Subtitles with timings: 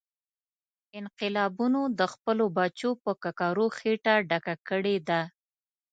[0.99, 5.21] انقلابونو د خپلو بچو په ککرو خېټه ډکه کړې ده.